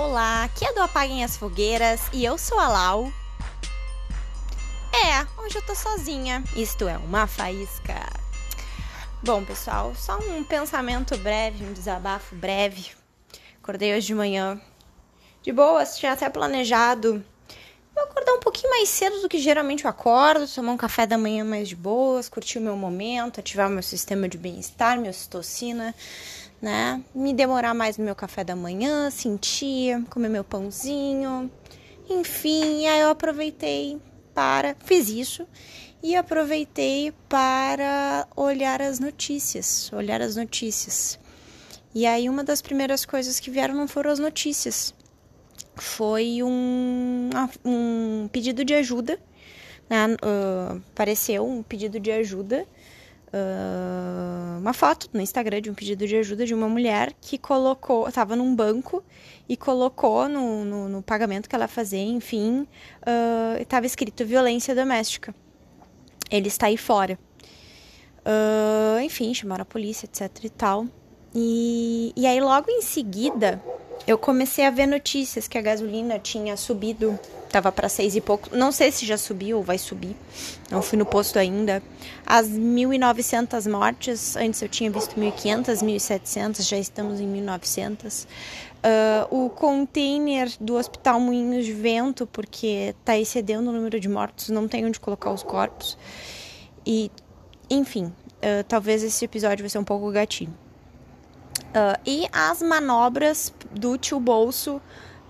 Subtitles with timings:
[0.00, 3.12] Olá, aqui é do Apaguem as Fogueiras e eu sou a Lau.
[4.94, 8.08] É, hoje eu tô sozinha, isto é, uma faísca.
[9.24, 12.92] Bom, pessoal, só um pensamento breve, um desabafo breve.
[13.60, 14.60] Acordei hoje de manhã.
[15.42, 17.24] De boa, tinha até planejado.
[17.96, 21.44] Acordar um pouquinho mais cedo do que geralmente eu acordo, tomar um café da manhã
[21.44, 25.92] mais de boas, curtir o meu momento, ativar o meu sistema de bem-estar, minha ocitocina
[26.60, 27.02] né?
[27.14, 31.50] Me demorar mais no meu café da manhã, sentir, comer meu pãozinho,
[32.08, 33.98] enfim, aí eu aproveitei
[34.34, 35.46] para, fiz isso
[36.02, 41.18] e aproveitei para olhar as notícias, olhar as notícias.
[41.94, 44.94] E aí uma das primeiras coisas que vieram não foram as notícias,
[45.74, 47.30] foi um,
[47.64, 49.18] um pedido de ajuda,
[49.88, 50.06] né?
[50.06, 52.66] Uh, apareceu um pedido de ajuda
[53.28, 58.08] uh, uma foto no Instagram de um pedido de ajuda de uma mulher que colocou,
[58.08, 59.02] estava num banco
[59.48, 62.66] e colocou no, no, no, pagamento que ela fazia, enfim,
[63.60, 65.34] estava uh, escrito violência doméstica.
[66.30, 67.18] Ele está aí fora.
[68.18, 70.86] Uh, enfim, chamaram a polícia, etc e tal.
[71.34, 73.62] E, e aí, logo em seguida,
[74.06, 78.54] eu comecei a ver notícias que a gasolina tinha subido tava para seis e pouco.
[78.54, 80.14] Não sei se já subiu ou vai subir.
[80.70, 81.82] Não fui no posto ainda.
[82.26, 88.26] As 1.900 mortes, antes eu tinha visto 1.500, 1.700, já estamos em 1.900.
[88.78, 94.50] Uh, o container do Hospital Moinhos de Vento, porque está excedendo o número de mortos,
[94.50, 95.98] não tem onde colocar os corpos.
[96.86, 97.10] E,
[97.68, 100.56] enfim, uh, talvez esse episódio vai ser um pouco gatinho.
[101.68, 104.80] Uh, e as manobras do tio Bolso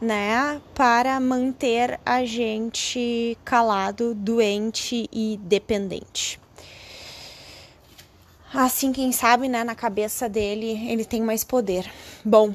[0.00, 6.40] né, para manter a gente calado, doente e dependente.
[8.52, 11.90] Assim, quem sabe, né, na cabeça dele, ele tem mais poder.
[12.24, 12.54] Bom,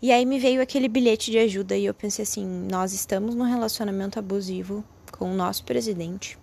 [0.00, 3.44] e aí me veio aquele bilhete de ajuda e eu pensei assim: nós estamos num
[3.44, 4.82] relacionamento abusivo
[5.16, 6.36] com o nosso presidente.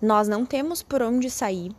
[0.00, 1.72] Nós não temos por onde sair.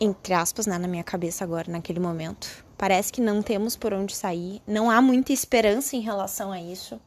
[0.00, 4.14] Entre aspas, né, na minha cabeça agora, naquele momento Parece que não temos por onde
[4.14, 7.00] sair, não há muita esperança em relação a isso.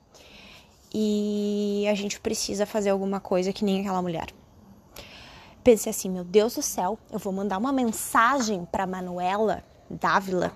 [0.94, 4.28] E a gente precisa fazer alguma coisa que nem aquela mulher.
[5.64, 10.52] Pensei assim, meu Deus do céu, eu vou mandar uma mensagem para Manuela Dávila,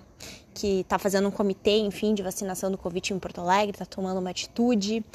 [0.54, 4.20] que está fazendo um comitê, enfim, de vacinação do Covid em Porto Alegre, está tomando
[4.20, 5.06] uma atitude.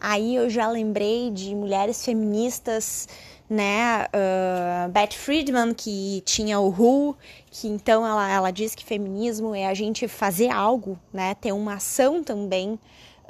[0.00, 3.08] Aí eu já lembrei de mulheres feministas
[3.52, 4.06] né?
[4.06, 7.14] Uh, Beth Friedman, que tinha o Who,
[7.50, 11.34] que então ela, ela diz que feminismo é a gente fazer algo, né?
[11.34, 12.78] Ter uma ação também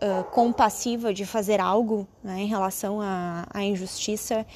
[0.00, 2.42] uh, compassiva de fazer algo né?
[2.42, 4.46] em relação à, injustiça.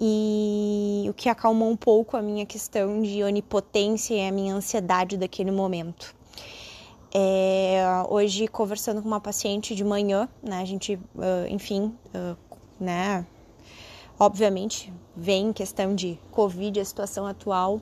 [0.00, 5.16] E o que acalmou um pouco a minha questão de onipotência e a minha ansiedade
[5.16, 6.14] daquele momento.
[7.12, 10.60] É, hoje, conversando com uma paciente de manhã, né?
[10.60, 11.92] A gente, uh, enfim,
[12.78, 13.26] né?
[14.22, 17.80] Obviamente, vem questão de Covid, a situação atual.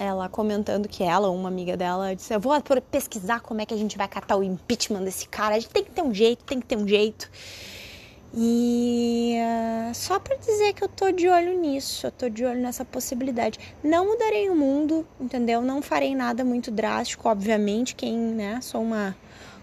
[0.00, 2.54] Ela comentando que ela, uma amiga dela, disse: Eu vou
[2.90, 5.56] pesquisar como é que a gente vai catar o impeachment desse cara.
[5.56, 7.30] A gente tem que ter um jeito, tem que ter um jeito.
[8.34, 12.58] E uh, só para dizer que eu tô de olho nisso, eu tô de olho
[12.58, 13.58] nessa possibilidade.
[13.84, 15.60] Não mudarei o mundo, entendeu?
[15.60, 17.94] Não farei nada muito drástico, obviamente.
[17.94, 18.58] Quem, né?
[18.62, 19.14] Sou uma,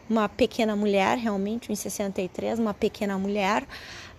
[0.10, 3.68] uma pequena mulher, realmente, em 63, uma pequena mulher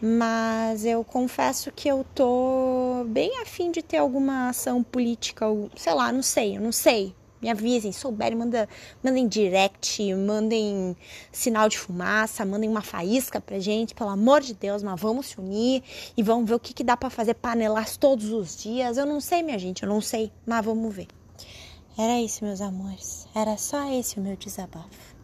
[0.00, 5.44] mas eu confesso que eu tô bem afim de ter alguma ação política,
[5.76, 7.14] sei lá, não sei, eu não sei.
[7.42, 8.68] Me avisem, souberem, manda,
[9.02, 10.94] mandem direct, mandem
[11.32, 15.40] sinal de fumaça, mandem uma faísca pra gente, pelo amor de Deus, mas vamos se
[15.40, 15.82] unir
[16.14, 18.98] e vamos ver o que, que dá para fazer panelas todos os dias.
[18.98, 21.08] Eu não sei, minha gente, eu não sei, mas vamos ver.
[21.98, 23.26] Era isso, meus amores.
[23.34, 25.19] Era só esse o meu desabafo.